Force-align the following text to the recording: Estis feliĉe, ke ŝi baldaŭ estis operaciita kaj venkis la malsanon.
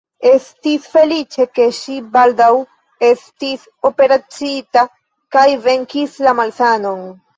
Estis 0.27 0.85
feliĉe, 0.93 1.45
ke 1.57 1.67
ŝi 1.79 1.97
baldaŭ 2.15 2.49
estis 3.09 3.67
operaciita 3.93 4.87
kaj 5.37 5.47
venkis 5.67 6.17
la 6.29 6.35
malsanon. 6.41 7.07